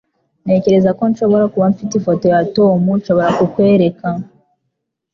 Ntekereza 0.43 0.89
ko 0.97 1.03
nshobora 1.11 1.45
kuba 1.53 1.71
mfite 1.73 1.93
ifoto 1.99 2.23
ya 2.33 2.39
Tom 2.55 2.81
nshobora 2.99 3.29
kukwereka. 3.37 4.07